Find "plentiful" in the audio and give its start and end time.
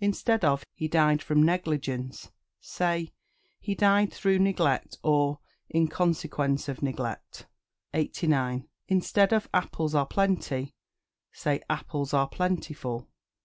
12.26-13.08